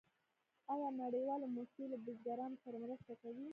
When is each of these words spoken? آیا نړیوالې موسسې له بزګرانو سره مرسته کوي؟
آیا 0.73 0.89
نړیوالې 1.01 1.47
موسسې 1.55 1.83
له 1.91 1.97
بزګرانو 2.05 2.61
سره 2.63 2.77
مرسته 2.83 3.13
کوي؟ 3.21 3.47